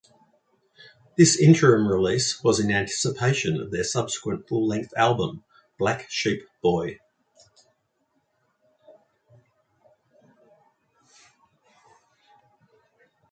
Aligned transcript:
This 1.15 1.39
interim 1.39 1.87
release 1.87 2.43
was 2.43 2.59
in 2.59 2.71
anticipation 2.71 3.61
of 3.61 3.69
their 3.69 3.83
subsequent 3.83 4.47
full-length 4.47 4.91
album, 4.97 5.43
"Black 5.77 6.07
Sheep 6.09 6.41
Boy". 6.63 6.97